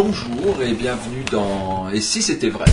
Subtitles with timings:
[0.00, 2.66] bonjour et bienvenue dans Et si c'était vrai?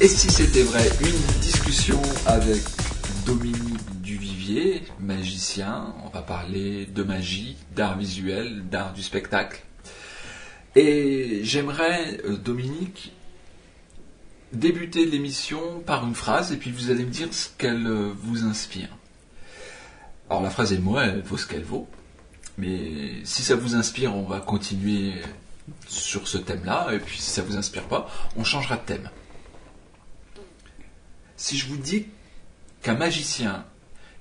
[0.00, 0.88] Et si c'était vrai?
[1.02, 2.62] Une discussion avec
[3.26, 5.92] Dominique Duvivier, magicien.
[6.06, 9.60] On va parler de magie, d'art visuel, d'art du spectacle.
[10.76, 13.12] Et j'aimerais, euh, Dominique,
[14.52, 18.44] débuter l'émission par une phrase et puis vous allez me dire ce qu'elle euh, vous
[18.44, 18.88] inspire.
[20.28, 21.88] Alors la phrase est moi, elle vaut ce qu'elle vaut.
[22.58, 25.14] Mais si ça vous inspire, on va continuer
[25.86, 26.88] sur ce thème-là.
[26.92, 29.10] Et puis si ça vous inspire pas, on changera de thème.
[31.36, 32.06] Si je vous dis
[32.82, 33.64] qu'un magicien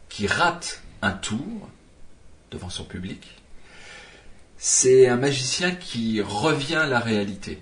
[0.08, 1.70] qui rate un tour
[2.52, 3.28] devant son public,
[4.58, 7.62] c'est un magicien qui revient à la réalité.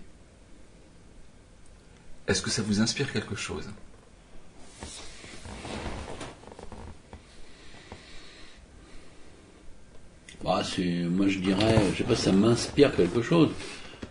[2.28, 3.70] Est-ce que ça vous inspire quelque chose?
[10.44, 10.62] Bah,
[11.10, 13.50] moi je dirais, je sais pas, ça m'inspire quelque chose.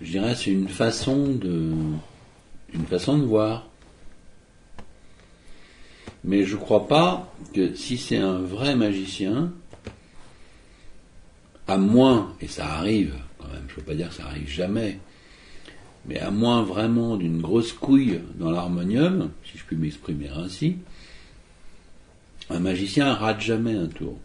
[0.01, 1.73] Je dirais c'est une façon de,
[2.75, 3.69] une façon de voir.
[6.25, 9.53] Mais je crois pas que si c'est un vrai magicien,
[11.69, 14.49] à moins, et ça arrive quand même, je ne veux pas dire que ça arrive
[14.49, 14.99] jamais,
[16.07, 20.77] mais à moins vraiment d'une grosse couille dans l'harmonium, si je puis m'exprimer ainsi,
[22.49, 24.19] un magicien rate jamais un tour.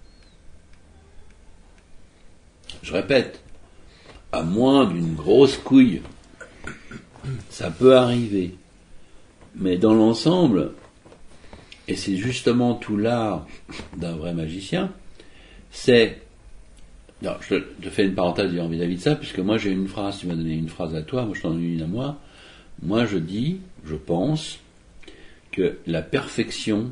[2.84, 3.42] Je répète,
[4.32, 6.02] à moins d'une grosse couille,
[7.50, 8.56] ça peut arriver.
[9.56, 10.74] Mais dans l'ensemble,
[11.88, 13.46] et c'est justement tout l'art
[13.98, 14.92] d'un vrai magicien,
[15.72, 16.21] c'est
[17.22, 20.28] non, je te fais une parenthèse vis-à-vis de ça, puisque moi j'ai une phrase, tu
[20.28, 22.18] m'as donné une phrase à toi, moi je t'en ai une à moi.
[22.82, 24.60] Moi je dis, je pense,
[25.52, 26.92] que la perfection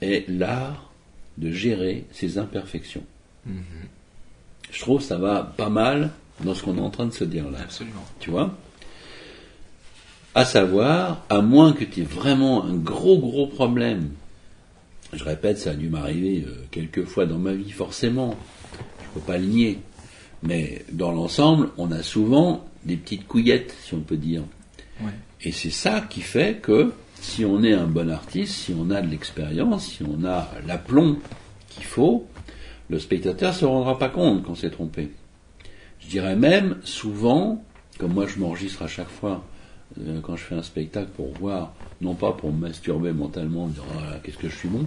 [0.00, 0.92] est l'art
[1.36, 3.04] de gérer ses imperfections.
[4.70, 6.10] Je trouve que ça va pas mal
[6.44, 7.58] dans ce qu'on est en train de se dire là.
[7.62, 8.04] Absolument.
[8.20, 8.56] Tu vois?
[10.34, 14.10] À savoir, à moins que tu aies vraiment un gros gros problème,
[15.12, 18.36] je répète, ça a dû m'arriver euh, quelques fois dans ma vie forcément,
[19.14, 19.78] je peux pas le nier,
[20.42, 24.42] mais dans l'ensemble, on a souvent des petites couillettes, si on peut dire.
[25.02, 25.12] Ouais.
[25.42, 29.00] Et c'est ça qui fait que si on est un bon artiste, si on a
[29.02, 31.18] de l'expérience, si on a l'aplomb
[31.68, 32.26] qu'il faut,
[32.88, 35.10] le spectateur se rendra pas compte qu'on s'est trompé.
[36.00, 37.62] Je dirais même souvent,
[37.98, 39.44] comme moi je m'enregistre à chaque fois
[39.98, 43.84] euh, quand je fais un spectacle pour voir, non pas pour me masturber mentalement, dire
[43.98, 44.86] Ah, qu'est-ce que je suis bon,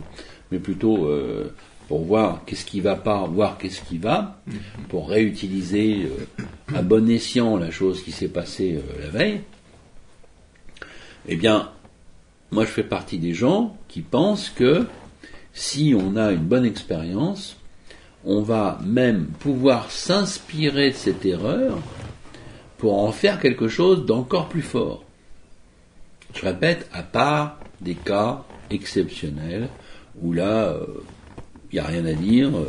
[0.52, 1.54] mais plutôt euh,
[1.88, 4.42] pour voir qu'est-ce qui va pas, voir qu'est-ce qui va,
[4.90, 6.44] pour réutiliser euh,
[6.76, 9.42] à bon escient la chose qui s'est passée euh, la veille.
[11.28, 11.72] Eh bien,
[12.52, 14.86] moi je fais partie des gens qui pensent que
[15.54, 17.58] si on a une bonne expérience,
[18.26, 21.78] on va même pouvoir s'inspirer de cette erreur
[22.78, 25.04] pour en faire quelque chose d'encore plus fort.
[26.34, 29.70] Je répète, à part des cas exceptionnels
[30.22, 30.76] où là,
[31.74, 32.68] il n'y a rien à dire, euh,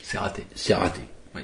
[0.00, 0.44] C'est raté.
[0.54, 1.00] c'est raté.
[1.34, 1.42] Oui.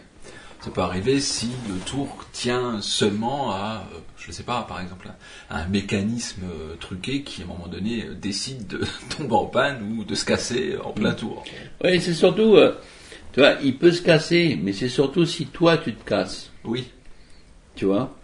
[0.61, 4.81] Ça peut arriver si le tour tient seulement à, euh, je ne sais pas, par
[4.81, 5.09] exemple,
[5.49, 8.83] à un mécanisme euh, truqué qui, à un moment donné, décide de
[9.19, 11.43] tomber en panne ou de se casser en plein tour.
[11.83, 12.57] Oui, c'est surtout,
[13.33, 16.89] tu vois, il peut se casser, mais c'est surtout si toi tu te casses, Oui.
[17.75, 18.17] tu vois?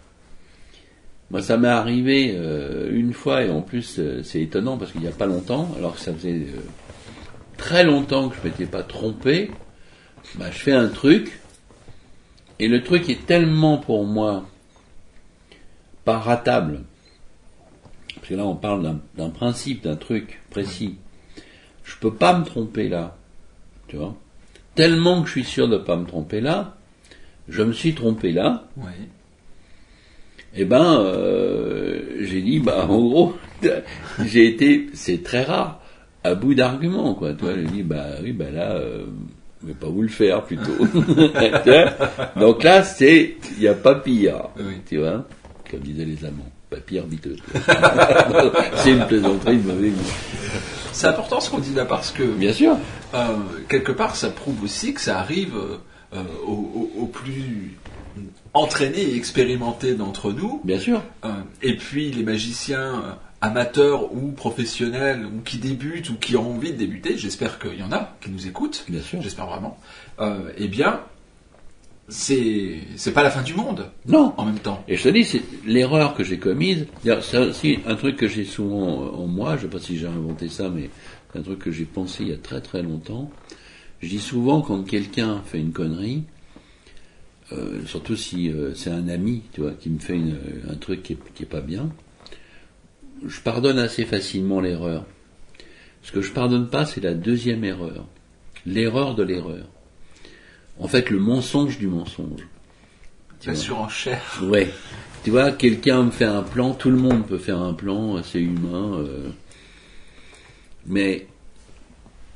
[1.31, 5.01] Moi, ça m'est arrivé euh, une fois, et en plus, euh, c'est étonnant parce qu'il
[5.01, 6.61] n'y a pas longtemps, alors que ça faisait euh,
[7.57, 9.51] très longtemps que je m'étais pas trompé,
[10.35, 11.39] bah, je fais un truc,
[12.59, 14.45] et le truc est tellement pour moi
[16.05, 16.83] pas ratable,
[18.15, 20.95] parce que là on parle d'un- principe, d'un truc précis,
[21.83, 23.15] je peux pas me tromper là,
[23.87, 24.15] tu vois.
[24.75, 26.75] Tellement que je suis sûr de ne pas me tromper là,
[27.49, 28.91] je me suis trompé là, Oui.
[30.53, 33.37] eh ben, euh, j'ai dit, bah, en gros,
[34.25, 35.81] j'ai été, c'est très rare,
[36.23, 37.33] à bout d'arguments, quoi.
[37.33, 39.05] Tu vois, j'ai dit, bah, oui, bah là, euh,
[39.61, 40.71] je vais pas vous le faire, plutôt.
[42.39, 44.81] Donc là, c'est, il n'y a pas pire, Oui.
[44.87, 45.25] tu vois,
[45.69, 46.51] comme disaient les Allemands.
[46.69, 47.37] Pas pire, biteux.
[48.75, 50.11] c'est une plaisanterie de mauvais goût.
[50.91, 52.75] C'est important ce qu'on dit là parce que, Bien sûr.
[53.13, 53.27] euh,
[53.69, 55.53] quelque part, ça prouve aussi que ça arrive
[56.13, 57.77] euh, aux plus
[58.53, 60.59] entraînés et expérimentés d'entre nous.
[60.65, 61.01] Bien sûr.
[61.23, 61.29] Euh,
[61.61, 63.11] et puis les magiciens euh,
[63.41, 67.83] amateurs ou professionnels ou qui débutent ou qui ont envie de débuter, j'espère qu'il y
[67.83, 69.21] en a qui nous écoutent, Bien sûr.
[69.21, 69.77] j'espère vraiment,
[70.19, 71.01] euh, eh bien,
[72.09, 74.33] c'est c'est pas la fin du monde Non.
[74.37, 74.83] en même temps.
[74.87, 76.87] Et je te dis, c'est l'erreur que j'ai commise.
[77.21, 79.57] C'est aussi un truc que j'ai souvent en moi.
[79.57, 80.89] Je sais pas si j'ai inventé ça, mais
[81.33, 83.29] c'est un truc que j'ai pensé il y a très très longtemps.
[84.01, 86.23] Je dis souvent quand quelqu'un fait une connerie,
[87.51, 90.37] euh, surtout si euh, c'est un ami, tu vois, qui me fait une-
[90.69, 91.89] un truc qui est, qui est pas bien,
[93.25, 95.05] je pardonne assez facilement l'erreur.
[96.03, 98.05] Ce que je pardonne pas, c'est la deuxième erreur,
[98.65, 99.65] l'erreur de l'erreur.
[100.79, 102.47] En fait, le mensonge du mensonge.
[103.39, 104.21] Tu La surenchère.
[104.43, 104.71] Ouais.
[105.23, 108.39] Tu vois, quelqu'un me fait un plan, tout le monde peut faire un plan, c'est
[108.39, 108.99] humain.
[108.99, 109.29] euh.
[110.85, 111.27] Mais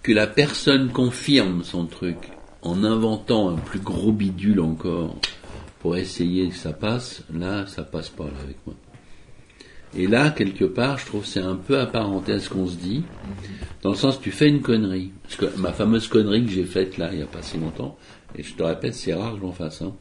[0.04, 2.18] que la personne confirme son truc
[2.62, 5.16] en inventant un plus gros bidule encore
[5.80, 8.76] pour essayer que ça passe, là, ça passe pas là avec moi.
[9.98, 12.76] Et là, quelque part, je trouve que c'est un peu apparenté à ce qu'on se
[12.76, 13.04] dit,
[13.82, 15.12] dans le sens tu fais une connerie.
[15.24, 17.98] Parce que ma fameuse connerie que j'ai faite là, il n'y a pas si longtemps,
[18.36, 19.82] et je te répète, c'est rare que je l'en fasse.
[19.82, 19.94] Hein.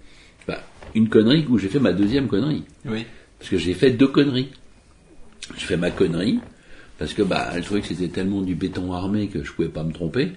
[0.46, 0.62] Bah,
[0.94, 2.64] une connerie où j'ai fait ma deuxième connerie.
[2.84, 3.04] Oui.
[3.38, 4.50] Parce que j'ai fait deux conneries.
[5.56, 6.38] Je fais ma connerie,
[6.98, 9.92] parce que bah, le truc c'était tellement du béton armé que je pouvais pas me
[9.92, 10.32] tromper.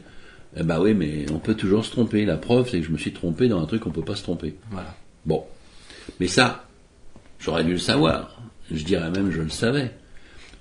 [0.55, 2.25] Eh bah oui, mais on peut toujours se tromper.
[2.25, 4.23] La preuve, c'est que je me suis trompé dans un truc qu'on peut pas se
[4.23, 4.55] tromper.
[4.69, 4.95] Voilà.
[5.25, 5.43] Bon.
[6.19, 6.67] Mais ça,
[7.39, 8.42] j'aurais dû le savoir.
[8.71, 9.91] Je dirais même, je le savais.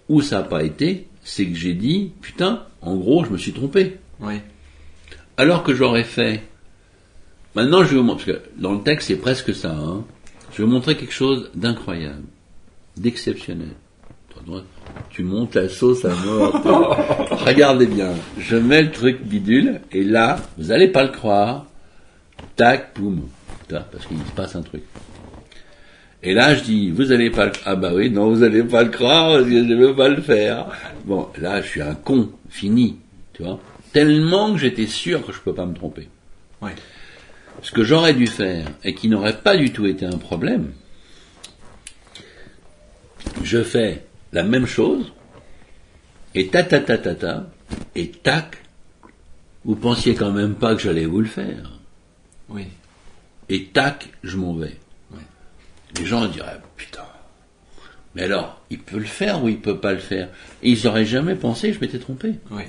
[0.09, 3.53] Où ça n'a pas été, c'est que j'ai dit, putain, en gros, je me suis
[3.53, 3.99] trompé.
[4.21, 4.41] Oui.
[5.37, 6.43] Alors que j'aurais fait.
[7.55, 9.73] Maintenant, je vais vous montrer, parce que dans le texte, c'est presque ça.
[9.73, 10.05] Hein.
[10.53, 12.25] Je vais vous montrer quelque chose d'incroyable,
[12.97, 13.75] d'exceptionnel.
[15.11, 16.53] Tu montes la sauce à mort.
[17.47, 18.13] Regardez bien.
[18.39, 21.67] Je mets le truc bidule, et là, vous allez pas le croire.
[22.57, 23.15] Tac, vois,
[23.69, 24.83] Parce qu'il se passe un truc.
[26.25, 27.53] Et là, je dis, vous allez pas le...
[27.65, 30.23] Ah bah oui, non, vous allez pas le croire, parce que je veux pas le
[30.23, 30.69] faire.
[31.05, 32.99] Bon, là, je suis un con, fini,
[33.33, 33.59] tu vois.
[33.93, 36.09] Tellement que j'étais sûr que je peux pas me tromper.
[36.61, 36.71] Oui.
[37.63, 40.73] Ce que j'aurais dû faire, et qui n'aurait pas du tout été un problème,
[43.43, 45.13] je fais la même chose,
[46.35, 47.51] et ta ta ta ta ta,
[47.95, 48.59] et tac,
[49.65, 51.79] vous pensiez quand même pas que j'allais vous le faire.
[52.49, 52.67] Oui.
[53.49, 54.77] Et tac, je m'en vais.
[55.99, 57.05] Les gens diraient, putain.
[58.15, 60.29] Mais alors, il peut le faire ou il peut pas le faire?
[60.63, 62.35] Et ils auraient jamais pensé que je m'étais trompé.
[62.51, 62.63] Oui.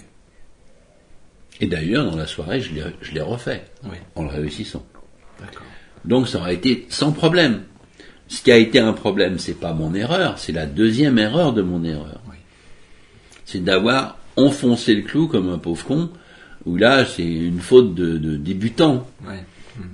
[1.62, 2.74] Et d'ailleurs, dans la soirée, je
[3.14, 3.98] l'ai, refait, Oui.
[4.16, 4.86] en le réussissant.
[5.40, 5.64] D'accord.
[6.06, 7.64] Donc ça aurait été sans problème.
[8.28, 11.62] Ce qui a été un problème, c'est pas mon erreur, c'est la deuxième erreur de
[11.62, 12.22] mon erreur.
[12.30, 12.38] Oui.
[13.46, 16.10] C'est d'avoir enfoncé le clou comme un pauvre con,
[16.66, 19.06] où là, c'est une faute de, de débutant.
[19.28, 19.36] Oui.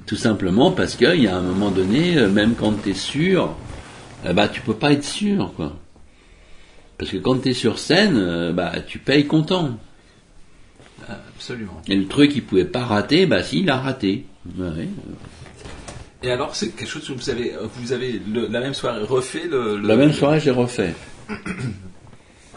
[0.05, 3.55] Tout simplement parce qu'il y a un moment donné, euh, même quand tu es sûr,
[4.27, 5.77] eh bah, tu peux pas être sûr, quoi.
[6.97, 9.77] Parce que quand tu es sur scène, euh, bah, tu payes content.
[11.07, 11.81] Absolument.
[11.87, 14.25] Et le truc, il pouvait pas rater, bah si, il a raté.
[14.57, 14.89] Ouais.
[16.21, 19.47] Et alors, c'est quelque chose que vous avez, vous avez le- la même soirée refait
[19.49, 20.93] le, le- La même soirée, j'ai refait.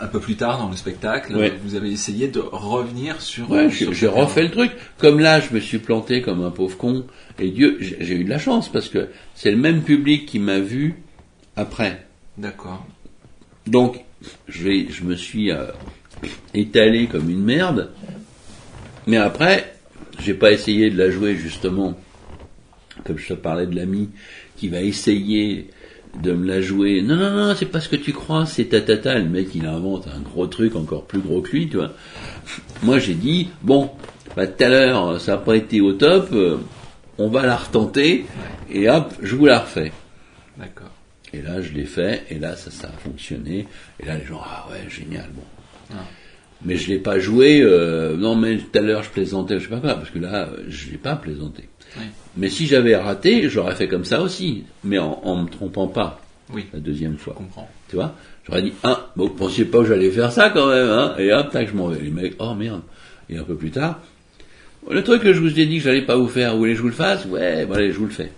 [0.03, 1.37] un peu plus tard dans le spectacle.
[1.37, 1.53] Ouais.
[1.63, 3.49] Vous avez essayé de revenir sur.
[3.51, 4.43] Ouais, sur refait erreur.
[4.43, 4.73] le truc.
[4.99, 7.07] Comme là, je me suis planté comme un pauvre con.
[7.39, 10.59] Et Dieu, j'ai eu de la chance parce que c'est le même public qui m'a
[10.59, 10.97] vu
[11.55, 12.05] après.
[12.37, 12.85] D'accord.
[13.67, 14.01] Donc,
[14.49, 15.67] je me suis euh,
[16.53, 17.93] étalé comme une merde.
[19.07, 19.75] Mais après,
[20.21, 21.95] j'ai pas essayé de la jouer justement,
[23.05, 24.11] comme je te parlais de l'ami
[24.57, 25.71] qui va essayer
[26.21, 27.03] de me la jouer.
[27.03, 29.19] Non, non, non, c'est pas ce que tu crois, c'est tatata.
[29.19, 31.93] Le mec, il invente un gros truc encore plus gros que lui, tu vois.
[32.83, 33.91] Moi, j'ai dit, bon,
[34.37, 36.59] bah, tout à l'heure, ça n'a pas été au top, euh,
[37.19, 38.25] on va la retenter,
[38.71, 39.93] et hop, je vous la refais.
[40.59, 40.91] D'accord.
[41.33, 43.67] Et là, je l'ai fait, et là, ça, ça a fonctionné.
[44.01, 45.43] Et là, les gens, ah ouais, génial, bon.
[45.93, 46.05] Ah.
[46.65, 49.71] Mais je l'ai pas joué, euh, non, mais tout à l'heure, je plaisantais, je sais
[49.71, 51.69] pas quoi, parce que là, euh, je l'ai pas plaisanté.
[51.99, 52.05] Oui.
[52.37, 56.21] Mais si j'avais raté, j'aurais fait comme ça aussi, mais en, me trompant pas
[56.53, 56.67] Oui.
[56.73, 57.35] la deuxième fois.
[57.39, 57.69] Je comprends.
[57.89, 58.15] Tu vois?
[58.47, 61.15] J'aurais dit, ah, bon, vous pensiez pas que j'allais faire ça quand même, hein?
[61.19, 62.01] Et hop, tac, je m'en vais.
[62.01, 62.81] Les mecs, oh merde.
[63.29, 64.01] Et un peu plus tard,
[64.91, 66.79] le truc que je vous ai dit que j'allais pas vous faire, vous voulez que
[66.79, 67.25] je vous le fasse?
[67.27, 68.33] Ouais, bon, allez, je vous le fais.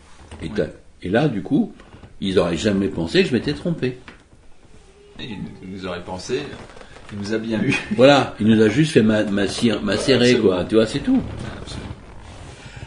[1.02, 1.72] Et, là, du coup,
[2.20, 3.98] ils auraient jamais pensé que je m'étais trompé.
[5.20, 5.24] Et
[5.62, 6.40] il nous aurait pensé,
[7.12, 7.74] il nous a bien eu.
[7.96, 10.56] Voilà, il nous a juste fait ma, ma, cire- ma serrée, absolument.
[10.56, 10.64] quoi.
[10.64, 11.22] Tu vois, c'est tout.
[11.62, 11.83] Absolument.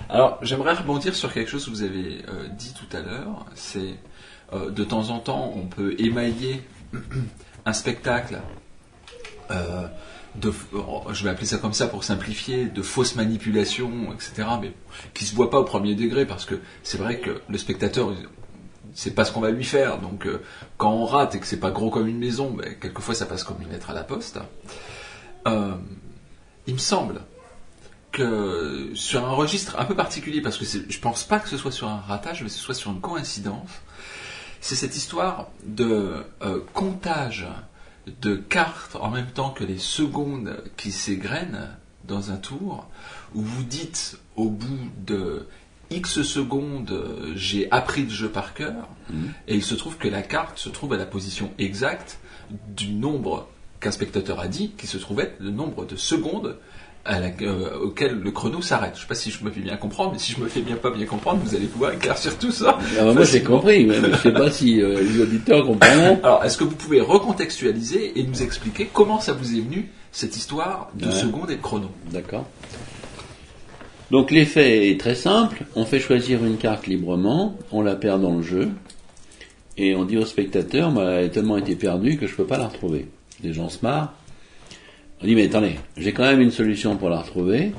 [0.09, 3.45] Alors, j'aimerais rebondir sur quelque chose que vous avez euh, dit tout à l'heure.
[3.55, 3.95] C'est
[4.53, 6.65] euh, de temps en temps, on peut émailler
[7.65, 8.39] un spectacle
[9.51, 9.85] euh,
[10.35, 10.53] de,
[11.11, 14.47] je vais appeler ça comme ça pour simplifier, de fausses manipulations, etc.
[14.61, 14.71] Mais
[15.13, 18.13] qui se voit pas au premier degré parce que c'est vrai que le spectateur,
[18.93, 19.99] c'est pas ce qu'on va lui faire.
[19.99, 20.25] Donc,
[20.77, 23.43] quand on rate et que c'est pas gros comme une maison, ben, quelquefois ça passe
[23.43, 24.39] comme une lettre à la poste.
[25.45, 27.21] Il me semble
[28.17, 31.71] que sur un registre un peu particulier, parce que je pense pas que ce soit
[31.71, 33.69] sur un ratage, mais que ce soit sur une coïncidence,
[34.59, 37.47] c'est cette histoire de euh, comptage
[38.21, 41.69] de cartes en même temps que les secondes qui s'égrènent
[42.07, 42.87] dans un tour,
[43.35, 45.45] où vous dites au bout de
[45.91, 49.31] X secondes, j'ai appris le jeu par cœur, mhm.
[49.47, 52.17] et il se trouve que la carte se trouve à la position exacte
[52.75, 53.47] du nombre
[53.79, 56.57] qu'un spectateur a dit, qui se trouvait le nombre de secondes
[57.09, 58.91] euh, auquel le chrono s'arrête.
[58.93, 60.61] Je ne sais pas si je me fais bien comprendre, mais si je me fais
[60.61, 62.77] bien pas bien comprendre, vous allez pouvoir éclaircir tout ça.
[62.99, 66.19] Ah, bah, moi j'ai compris, mais je ne sais pas si euh, les auditeurs comprennent.
[66.23, 70.35] Alors, est-ce que vous pouvez recontextualiser et nous expliquer comment ça vous est venu cette
[70.35, 71.89] histoire de secondes et de chrono?
[72.11, 72.45] D'accord.
[74.11, 75.65] Donc l'effet est très simple.
[75.75, 78.69] On fait choisir une carte librement, on la perd dans le jeu,
[79.77, 82.45] et on dit au spectateur, bah, elle a tellement été perdue que je ne peux
[82.45, 83.07] pas la retrouver.
[83.43, 84.13] Les gens se marrent.
[85.21, 87.71] On dit, mais attendez, j'ai quand même une solution pour la retrouver.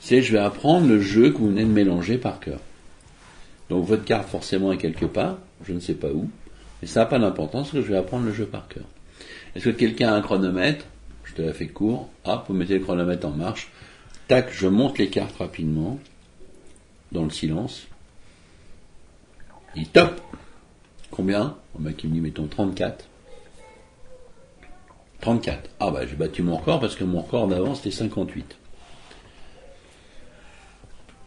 [0.00, 2.60] C'est je vais apprendre le jeu que vous venez de mélanger par cœur.
[3.68, 6.30] Donc votre carte forcément est quelque part, je ne sais pas où,
[6.80, 8.84] mais ça n'a pas d'importance que je vais apprendre le jeu par cœur.
[9.54, 10.86] Est-ce que quelqu'un a un chronomètre?
[11.24, 12.08] Je te la fais court.
[12.24, 13.70] Hop, vous mettez le chronomètre en marche.
[14.28, 15.98] Tac, je monte les cartes rapidement,
[17.12, 17.86] dans le silence.
[19.76, 20.20] Et top
[21.10, 21.56] Combien?
[21.74, 23.08] On m'a qui me dit, mettons 34.
[25.20, 25.70] 34.
[25.80, 28.56] Ah bah j'ai battu mon record parce que mon record d'avant c'était 58.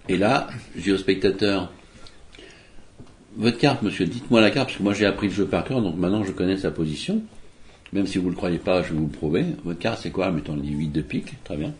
[0.09, 1.71] Et là, je dis au spectateur,
[3.37, 5.81] votre carte, monsieur, dites-moi la carte, parce que moi j'ai appris le jeu par cœur,
[5.81, 7.21] donc maintenant je connais sa position.
[7.93, 9.45] Même si vous ne le croyez pas, je vais vous le prouver.
[9.65, 10.31] Votre carte, c'est quoi?
[10.31, 11.73] Mettons les 8 de pique, très bien.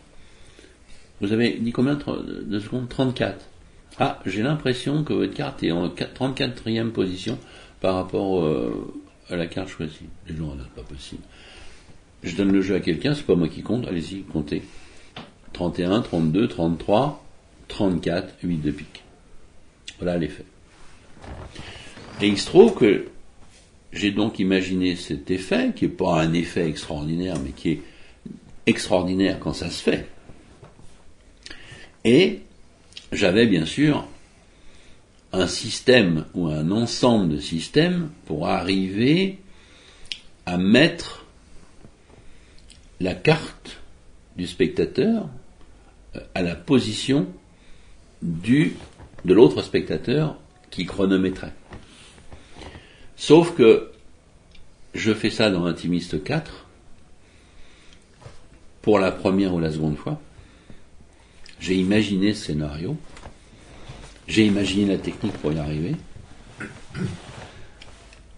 [1.20, 2.88] Vous avez dit combien de secondes?
[2.88, 3.46] 34.
[3.98, 7.38] Ah, j'ai l'impression que votre carte est en 34e position
[7.80, 8.92] par rapport euh,
[9.30, 10.06] à la carte choisie.
[10.28, 11.22] Les gens, c'est pas possible.
[12.22, 14.62] Je donne le jeu à quelqu'un, c'est pas moi qui compte, allez-y, comptez.
[15.52, 17.24] 31, 32, 33,
[17.68, 19.02] 34, 8 de pique.
[19.98, 20.44] Voilà l'effet.
[22.20, 23.08] Et il se trouve que
[23.92, 27.80] j'ai donc imaginé cet effet, qui n'est pas un effet extraordinaire, mais qui est
[28.66, 30.06] extraordinaire quand ça se fait.
[32.04, 32.40] Et
[33.10, 34.06] j'avais bien sûr
[35.32, 39.38] un système ou un ensemble de systèmes pour arriver
[40.46, 41.21] à mettre
[43.02, 43.80] la carte
[44.36, 45.28] du spectateur
[46.16, 47.26] euh, à la position
[48.22, 48.76] du,
[49.24, 50.38] de l'autre spectateur
[50.70, 51.52] qui chronométrait.
[53.16, 53.90] Sauf que
[54.94, 56.66] je fais ça dans Intimiste 4
[58.82, 60.20] pour la première ou la seconde fois.
[61.60, 62.96] J'ai imaginé ce scénario.
[64.26, 65.94] J'ai imaginé la technique pour y arriver.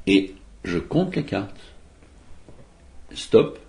[0.07, 1.61] Et je compte les cartes.
[3.15, 3.64] Stop.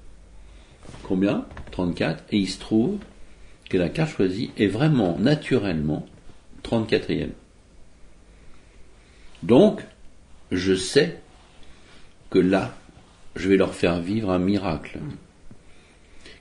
[1.04, 1.46] Combien?
[1.72, 2.24] 34.
[2.32, 2.98] Et il se trouve
[3.70, 6.06] que la carte choisie est vraiment, naturellement,
[6.64, 7.30] 34e.
[9.44, 9.82] Donc,
[10.52, 11.20] je sais
[12.30, 12.74] que là,
[13.36, 15.00] je vais leur faire vivre un miracle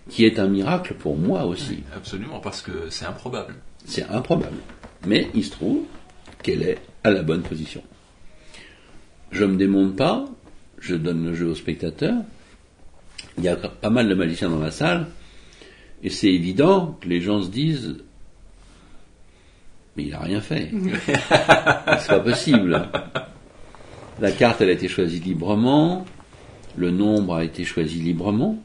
[0.08, 1.82] qui est un miracle pour moi aussi.
[1.94, 3.54] absolument, parce que c'est improbable.
[3.86, 4.58] C'est improbable.
[5.06, 5.84] Mais il se trouve
[6.42, 7.82] qu'elle est à la bonne position.
[9.30, 10.24] Je ne me démonte pas,
[10.78, 12.14] je donne le jeu au spectateur.
[13.38, 15.06] Il y a pas mal de magiciens dans la salle,
[16.02, 17.96] et c'est évident que les gens se disent
[19.96, 20.70] mais il n'a rien fait.
[21.06, 22.88] c'est pas possible.
[24.20, 26.04] La carte, elle a été choisie librement,
[26.76, 28.58] le nombre a été choisi librement,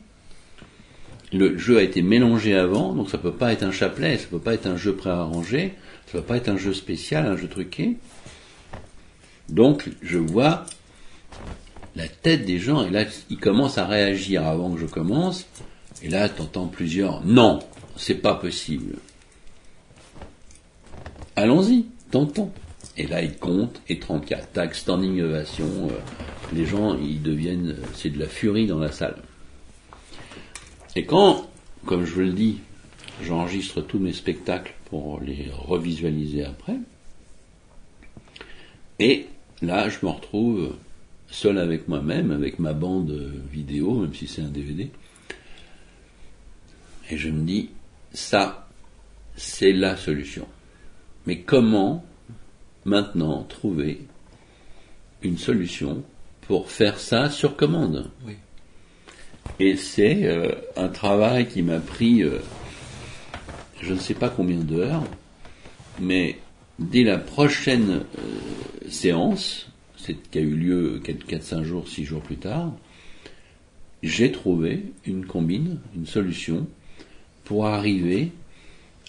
[1.34, 4.40] le jeu a été mélangé avant, donc ça peut pas être un chapelet, ça peut
[4.40, 5.74] pas être un jeu préarrangé,
[6.08, 7.98] ça peut pas être un jeu spécial, un jeu truqué.
[9.50, 10.66] Donc je vois
[12.00, 15.46] la tête des gens, et là ils commencent à réagir avant que je commence,
[16.02, 17.60] et là t'entends plusieurs non,
[17.98, 18.96] c'est pas possible.
[21.36, 22.52] Allons-y, tentons.
[22.96, 26.00] Et là ils comptent, et 34, tac, standing ovation, euh,
[26.54, 29.18] les gens ils deviennent, c'est de la furie dans la salle.
[30.96, 31.50] Et quand,
[31.86, 32.60] comme je vous le dis,
[33.22, 36.78] j'enregistre tous mes spectacles pour les revisualiser après,
[39.00, 39.28] et
[39.62, 40.76] là, je me retrouve
[41.32, 43.12] seul avec moi-même, avec ma bande
[43.52, 44.92] vidéo, même si c'est un DVD,
[47.10, 47.70] et je me dis,
[48.14, 48.68] ça,
[49.36, 50.48] c'est la solution.
[51.26, 52.06] Mais comment
[52.86, 54.02] maintenant trouver
[55.22, 56.04] une solution
[56.42, 58.10] pour faire ça sur commande?
[59.60, 62.40] Et c'est euh, un travail qui m'a pris euh,
[63.82, 65.04] je ne sais pas combien d'heures,
[66.00, 66.38] mais
[66.78, 69.68] dès la prochaine euh, séance,
[70.32, 72.74] qui a eu lieu 4-5 jours, 6 jours plus tard,
[74.02, 76.68] j'ai trouvé une combine, une solution
[77.44, 78.32] pour arriver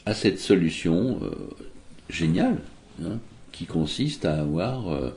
[0.06, 1.30] à cette solution euh,
[2.09, 2.59] géniale,
[3.04, 3.18] hein,
[3.52, 5.11] qui consiste à avoir euh,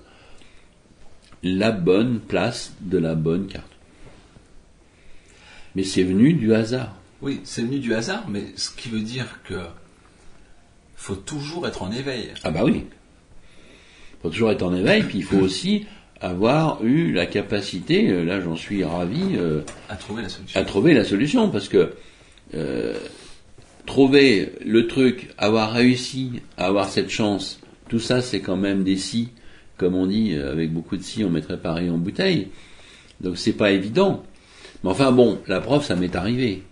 [1.41, 3.65] la bonne place de la bonne carte.
[5.75, 6.95] Mais c'est venu du hasard.
[7.21, 9.55] Oui, c'est venu du hasard, mais ce qui veut dire que
[10.95, 12.33] faut toujours être en éveil.
[12.43, 12.85] Ah bah oui.
[14.23, 15.85] Il faut toujours être en éveil, puis il faut aussi
[16.21, 20.61] avoir eu la capacité, euh, là j'en suis ravi, euh, À trouver la solution.
[20.61, 21.93] à trouver la solution, parce que
[22.55, 22.95] euh,
[23.85, 28.95] trouver le truc, avoir réussi à avoir cette chance, tout ça c'est quand même des
[28.95, 29.29] si,
[29.75, 32.47] comme on dit, euh, avec beaucoup de si on mettrait Paris en bouteille,
[33.19, 34.23] donc c'est pas évident.
[34.85, 36.63] Mais enfin bon, la preuve ça m'est arrivé.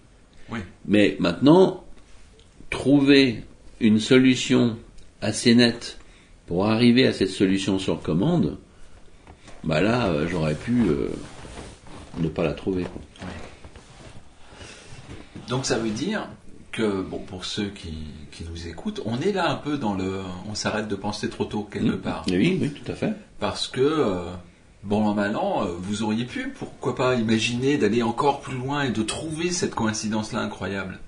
[0.49, 0.59] Oui.
[0.85, 1.83] Mais maintenant,
[2.69, 3.43] trouver
[3.81, 4.77] une solution
[5.21, 5.97] assez nette
[6.51, 8.57] pour arriver à cette solution sur commande,
[9.63, 11.07] bah là, euh, j'aurais pu euh,
[12.17, 12.83] ne pas la trouver.
[12.83, 13.01] quoi.
[15.47, 16.27] Donc ça veut dire
[16.73, 17.93] que, bon, pour ceux qui,
[18.33, 20.23] qui nous écoutent, on est là un peu dans le...
[20.49, 22.25] On s'arrête de penser trop tôt quelque part.
[22.27, 23.13] Oui, oui, tout à fait.
[23.39, 24.25] Parce que, euh,
[24.83, 28.89] bon an, mal an, vous auriez pu, pourquoi pas, imaginer d'aller encore plus loin et
[28.89, 30.99] de trouver cette coïncidence-là incroyable.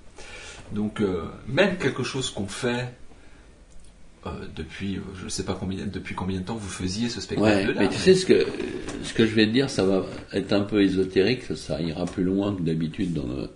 [0.72, 2.94] Donc, euh, même quelque chose qu'on fait
[4.26, 7.16] euh, depuis, euh, je ne sais pas combien, depuis combien de temps vous faisiez ce
[7.18, 7.80] Ouais, spectacle-là.
[7.80, 8.46] mais tu sais ce que
[9.02, 12.24] ce que je vais te dire, ça va être un peu ésotérique, ça ira plus
[12.24, 13.50] loin que d'habitude dans, le-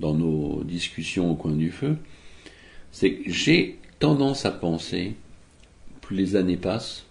[0.00, 1.96] dans nos discussions au coin du feu.
[2.92, 5.14] C'est que j'ai tendance à penser,
[6.02, 7.04] plus les années passent,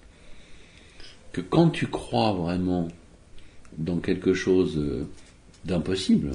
[1.33, 2.87] que quand tu crois vraiment
[3.77, 5.05] dans quelque chose euh,
[5.65, 6.31] d'impossible,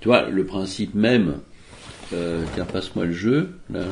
[0.00, 1.40] tu vois, le principe même,
[2.12, 3.84] euh, tiens, passe-moi le jeu, là,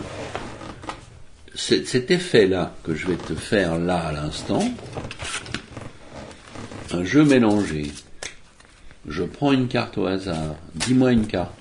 [1.58, 4.62] cet cet effet-là que je vais te faire là à l'instant,
[6.92, 7.90] un jeu mélangé.
[9.06, 11.52] Je prends une carte au hasard, dis-moi une carte,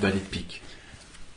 [0.00, 0.62] Valet de pique.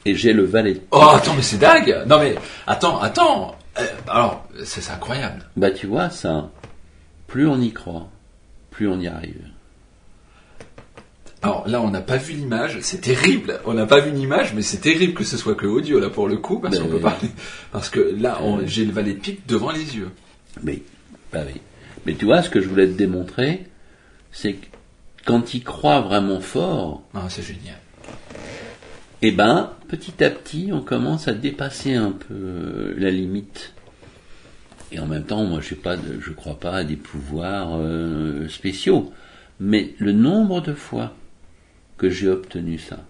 [0.05, 0.75] et j'ai le valet.
[0.75, 5.45] de- Oh, attends, mais c'est dingue Non mais, attends, attends Euh, Alors, c'est incroyable.
[5.55, 6.49] Bah tu vois, ça,
[7.27, 8.09] plus on y croit,
[8.71, 9.41] plus on y arrive.
[11.43, 13.59] Alors là, on n'a pas vu l'image, c'est terrible.
[13.65, 16.27] On n'a pas vu l'image, mais c'est terrible que ce soit que audio là pour
[16.27, 17.29] le coup, parce Ben qu'on peut parler.
[17.71, 20.09] Parce que là, on- j'ai le valet de pique devant les yeux.
[20.63, 20.81] Mais,
[21.31, 21.61] bah oui.
[22.05, 23.67] Mais tu vois, ce que je voulais te démontrer,
[24.31, 24.65] c'est que
[25.25, 27.77] quand il croit vraiment fort, Ah, c'est génial.
[29.21, 33.73] eh ben, petit à petit, on commence à dépasser un peu euh, la limite.
[34.91, 37.75] Et en même temps, moi, je sais pas, de, je crois pas à des pouvoirs
[37.77, 39.11] euh, spéciaux,
[39.59, 41.13] mais le nombre de fois
[41.97, 43.05] que j'ai obtenu ça,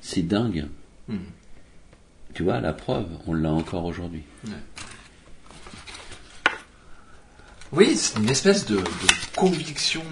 [0.00, 0.66] c'est dingue.
[1.08, 1.18] Hmm.
[2.34, 4.22] Tu vois, la preuve, on l'a encore aujourd'hui.
[7.72, 8.82] Oui, c'est une espèce de, de
[9.36, 10.02] conviction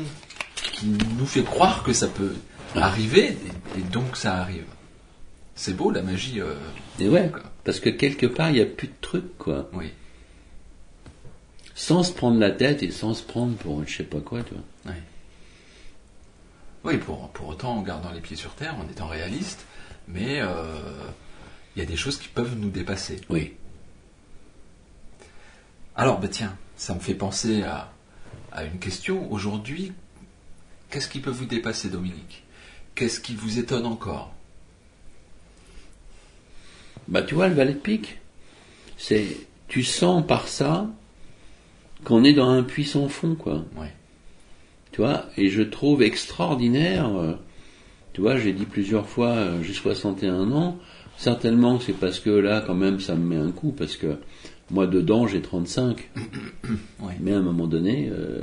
[0.54, 0.86] qui
[1.18, 2.34] nous fait croire que ça peut
[2.76, 3.36] arriver,
[3.76, 4.66] et, et donc ça arrive.
[5.56, 6.40] C'est beau la magie.
[6.40, 6.54] euh,
[7.00, 7.42] Et ouais, quoi.
[7.64, 9.68] parce que quelque part, il n'y a plus de truc, quoi.
[9.72, 9.90] Oui.
[11.74, 14.54] Sans se prendre la tête et sans se prendre pour je sais pas quoi, tu
[14.54, 14.94] vois.
[16.84, 19.66] Oui, pour, pour autant en gardant les pieds sur terre, en étant réaliste,
[20.06, 20.80] mais euh,
[21.74, 23.20] il y a des choses qui peuvent nous dépasser.
[23.28, 23.54] Oui.
[25.96, 27.92] Alors, bah tiens, ça me fait penser à,
[28.52, 29.30] à une question.
[29.32, 29.92] Aujourd'hui,
[30.90, 32.44] qu'est-ce qui peut vous dépasser, Dominique?
[32.94, 34.32] Qu'est-ce qui vous étonne encore?
[37.08, 38.18] Bah tu vois, le valet de pique,
[38.96, 39.36] c'est,
[39.66, 40.86] tu sens par ça
[42.04, 43.64] qu'on est dans un puits sans fond, quoi.
[43.76, 43.92] Ouais.
[44.98, 47.34] Tu vois, et je trouve extraordinaire, euh,
[48.14, 50.76] tu vois, j'ai dit plusieurs fois, euh, j'ai 61 ans,
[51.16, 54.16] certainement que c'est parce que là, quand même, ça me met un coup, parce que
[54.72, 56.10] moi, dedans, j'ai 35.
[57.00, 57.14] Ouais.
[57.20, 58.42] Mais à un moment donné, euh,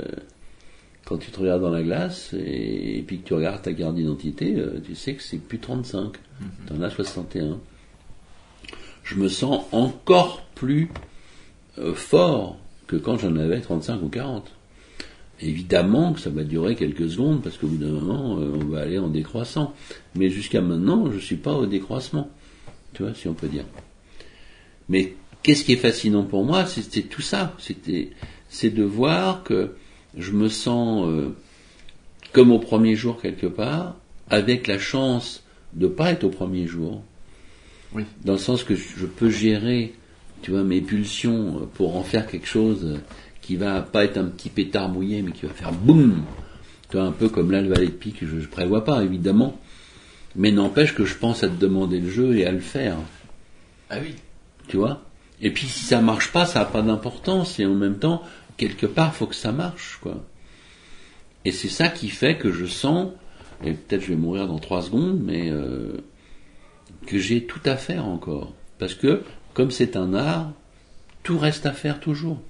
[1.04, 3.94] quand tu te regardes dans la glace et, et puis que tu regardes ta carte
[3.94, 6.14] d'identité, tu sais que c'est plus 35,
[6.66, 7.58] tu en as 61.
[9.04, 10.88] Je me sens encore plus
[11.92, 14.55] fort que quand j'en avais 35 ou 40.
[15.40, 18.80] Évidemment que ça va durer quelques secondes parce qu'au bout d'un moment, euh, on va
[18.80, 19.74] aller en décroissant.
[20.14, 22.30] Mais jusqu'à maintenant, je suis pas au décroissement.
[22.94, 23.64] Tu vois, si on peut dire.
[24.88, 27.54] Mais qu'est-ce qui est fascinant pour moi, c'était tout ça.
[27.58, 28.10] C'était,
[28.48, 29.74] c'est de voir que
[30.16, 31.36] je me sens euh,
[32.32, 33.96] comme au premier jour quelque part,
[34.30, 35.44] avec la chance
[35.74, 37.02] de pas être au premier jour.
[37.94, 38.04] Oui.
[38.24, 39.92] Dans le sens que je peux gérer,
[40.40, 42.98] tu vois, mes pulsions pour en faire quelque chose
[43.46, 46.24] qui va pas être un petit pétard mouillé, mais qui va faire boum.
[46.90, 49.56] Tu vois, un peu comme là le valet de pique, je, je prévois pas évidemment,
[50.34, 52.96] mais n'empêche que je pense à te demander le jeu et à le faire
[53.88, 54.16] Ah oui.
[54.66, 55.02] tu vois?
[55.40, 57.60] Et puis si ça marche pas, ça n'a pas d'importance.
[57.60, 58.22] Et en même temps,
[58.56, 60.24] quelque part, faut que ça marche, quoi.
[61.44, 63.12] Et c'est ça qui fait que je sens,
[63.62, 65.98] et peut-être je vais mourir dans trois secondes, mais euh,
[67.06, 68.54] que j'ai tout à faire encore.
[68.80, 69.22] Parce que,
[69.54, 70.50] comme c'est un art,
[71.22, 72.40] tout reste à faire toujours.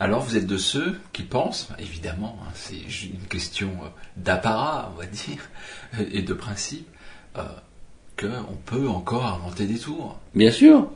[0.00, 5.00] Alors vous êtes de ceux qui pensent, évidemment, hein, c'est une question euh, d'apparat, on
[5.00, 5.50] va dire,
[6.12, 6.86] et de principe,
[7.36, 7.42] euh,
[8.16, 10.16] qu'on peut encore inventer des tours.
[10.36, 10.88] Bien sûr.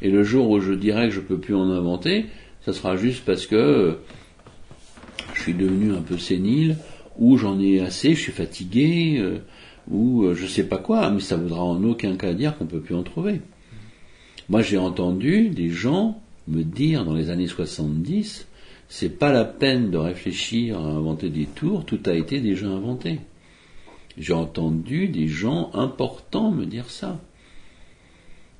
[0.00, 2.26] Et le jour où je dirais que je peux plus en inventer,
[2.64, 4.02] ça sera juste parce que euh,
[5.34, 6.78] je suis devenu un peu sénile,
[7.18, 9.22] ou j'en ai assez, je suis fatigué,
[9.90, 12.94] ou je sais pas quoi, mais ça voudra en aucun cas dire qu'on peut plus
[12.94, 13.42] en trouver.
[14.48, 18.46] Moi, j'ai entendu des gens me dire dans les années 70,
[18.88, 23.20] c'est pas la peine de réfléchir à inventer des tours, tout a été déjà inventé.
[24.18, 27.18] J'ai entendu des gens importants me dire ça.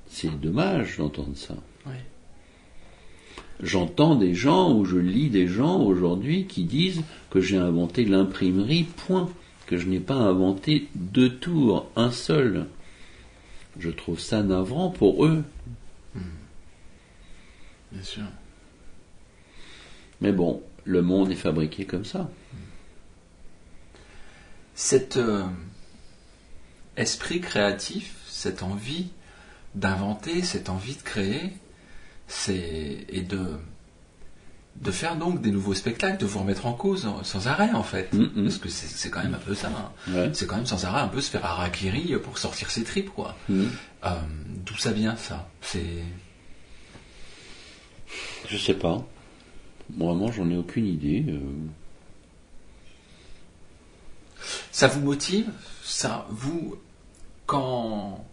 [0.09, 1.57] C'est dommage d'entendre ça.
[1.87, 1.93] Oui.
[3.63, 8.85] J'entends des gens ou je lis des gens aujourd'hui qui disent que j'ai inventé l'imprimerie,
[8.85, 9.29] point,
[9.67, 12.67] que je n'ai pas inventé deux tours, un seul.
[13.79, 15.45] Je trouve ça navrant pour eux.
[17.93, 18.23] Bien sûr.
[20.21, 22.29] Mais bon, le monde est fabriqué comme ça.
[24.75, 25.45] Cet euh,
[26.97, 29.09] esprit créatif, cette envie
[29.75, 31.53] d'inventer, cette envie de créer,
[32.29, 33.59] c'est et de
[34.77, 38.11] de faire donc des nouveaux spectacles, de vous remettre en cause sans arrêt en fait,
[38.15, 38.45] Mhm.
[38.45, 39.69] parce que c'est quand même un peu ça.
[39.69, 39.93] hein.
[40.11, 40.31] Ouais.
[40.33, 43.37] C'est quand même sans arrêt un peu se faire harakiri pour sortir ses tripes quoi.
[43.51, 43.69] Mhm.
[44.07, 44.09] Euh,
[44.65, 45.51] D'où ça vient ça?
[45.61, 46.03] C'est
[48.49, 49.05] Je sais pas.
[49.97, 51.25] Vraiment, j'en ai aucune idée.
[51.29, 51.41] euh.
[54.71, 55.51] Ça vous motive
[55.83, 56.77] Ça vous
[57.47, 58.25] quand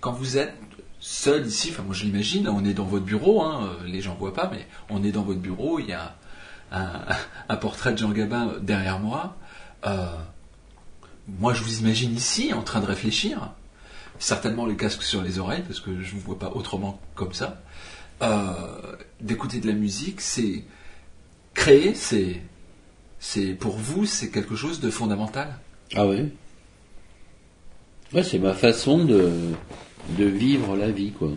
[0.00, 0.54] quand vous êtes
[1.00, 4.14] seul ici, enfin moi je l'imagine, on est dans votre bureau, hein, euh, les gens
[4.14, 6.16] voient pas, mais on est dans votre bureau, il y a
[6.70, 9.36] un, portrait de Jean Gabin derrière moi.
[9.84, 10.06] Euh,
[11.28, 13.50] moi je vous imagine ici en train de réfléchir,
[14.18, 17.34] certainement le casque sur les oreilles parce que je ne vous vois pas autrement comme
[17.34, 17.60] ça.
[18.22, 18.52] Euh,
[19.20, 20.62] D'écouter de la musique, c'est
[21.54, 22.42] créer, c'est
[23.18, 25.58] c'est pour vous c'est quelque chose de fondamental.
[25.94, 26.26] Ah ouais
[28.12, 29.30] Ouais, c'est ma façon de,
[30.18, 31.32] de vivre la vie, quoi.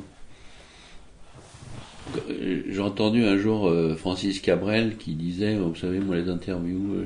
[2.30, 7.06] Euh, J'ai entendu un jour euh, Francis Cabrel qui disait, vous savez, moi les interviews,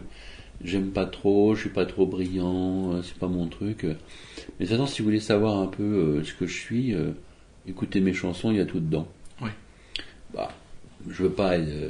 [0.64, 3.86] j'aime pas trop, je suis pas trop brillant, euh, c'est pas mon truc.
[4.60, 6.96] Mais attends, si vous voulez savoir un peu ce que je suis,
[7.68, 9.08] écoutez mes chansons, il y a tout dedans.
[10.34, 10.52] Bah,
[11.10, 11.89] je veux pas être, euh,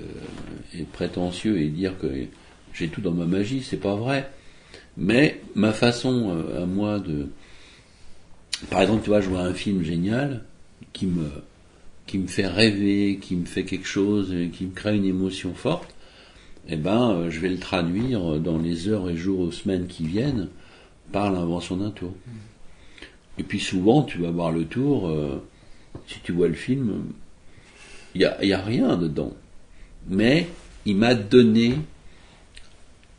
[0.79, 2.07] être prétentieux et dire que
[2.73, 4.29] j'ai tout dans ma magie, c'est pas vrai.
[4.97, 7.27] Mais ma façon euh, à moi de,
[8.69, 10.43] par exemple, tu vois, je vois un film génial
[10.93, 11.29] qui me
[12.05, 15.53] qui me fait rêver, qui me fait quelque chose, euh, qui me crée une émotion
[15.53, 15.93] forte.
[16.67, 20.49] Eh ben, je vais le traduire dans les heures et jours ou semaines qui viennent
[21.11, 22.13] par l'invention d'un tour.
[23.37, 25.07] Et puis souvent, tu vas voir le tour.
[25.07, 25.43] euh,
[26.07, 27.03] si tu vois le film,
[28.15, 29.33] il y a, y a rien dedans.
[30.07, 30.47] Mais
[30.85, 31.75] il m'a donné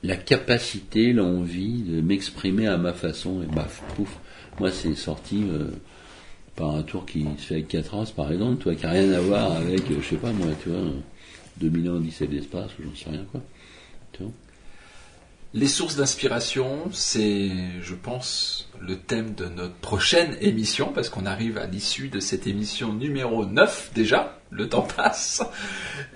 [0.03, 4.19] la capacité, l'envie de m'exprimer à ma façon, et baf, pouf.
[4.61, 5.71] Moi, c'est sorti euh,
[6.57, 9.13] par un tour qui se fait avec 4 as, par exemple, toi, qui n'a rien
[9.13, 10.91] à voir avec, euh, je sais pas moi, tu vois,
[11.59, 13.41] 2000 ans d'Odyssée de l'espace, ou j'en sais rien, quoi.
[14.13, 14.33] Tu vois?
[15.57, 21.59] Les sources d'inspiration, c'est, je pense, le thème de notre prochaine émission, parce qu'on arrive
[21.59, 25.45] à l'issue de cette émission numéro 9 déjà, le temps passe.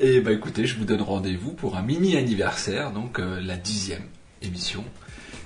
[0.00, 4.06] Et bah écoutez, je vous donne rendez-vous pour un mini anniversaire, donc euh, la dixième
[4.42, 4.84] émission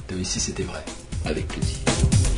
[0.09, 0.83] de Ici c'était vrai.
[1.26, 2.32] Avec plaisir.